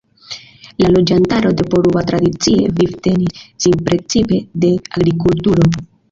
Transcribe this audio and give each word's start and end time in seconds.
La 0.83 0.87
loĝantaro 0.91 1.49
de 1.57 1.65
Poruba 1.73 2.01
tradicie 2.07 2.71
vivtenis 2.79 3.43
sin 3.65 3.75
precipe 3.89 4.39
de 4.65 4.71
agrikulturo. 4.99 5.67